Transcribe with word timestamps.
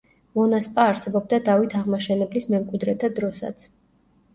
მონასპა 0.37 0.85
არსებობდა 0.93 1.41
დავით 1.51 1.77
აღმაშენებლის 1.83 2.51
მემკვიდრეთა 2.59 3.15
დროსაც. 3.23 3.73